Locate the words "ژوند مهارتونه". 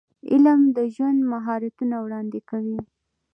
0.95-1.95